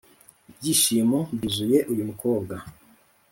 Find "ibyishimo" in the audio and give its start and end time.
0.49-1.17